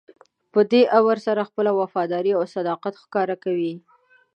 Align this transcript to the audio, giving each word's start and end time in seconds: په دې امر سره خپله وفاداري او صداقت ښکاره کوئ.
په 0.53 0.59
دې 0.71 0.81
امر 0.97 1.17
سره 1.27 1.47
خپله 1.49 1.71
وفاداري 1.79 2.31
او 2.37 2.43
صداقت 2.55 2.93
ښکاره 3.03 3.35
کوئ. 3.43 3.71